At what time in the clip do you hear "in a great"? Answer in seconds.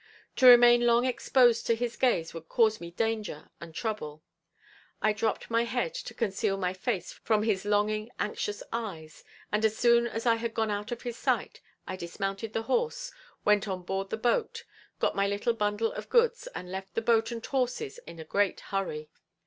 18.07-18.59